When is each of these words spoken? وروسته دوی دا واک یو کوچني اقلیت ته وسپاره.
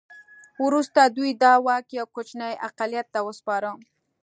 وروسته 0.65 1.01
دوی 1.17 1.31
دا 1.43 1.53
واک 1.65 1.85
یو 1.99 2.05
کوچني 2.15 2.51
اقلیت 2.67 3.07
ته 3.13 3.19
وسپاره. 3.27 3.71